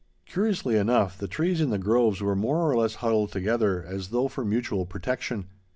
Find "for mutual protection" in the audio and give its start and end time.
4.27-5.45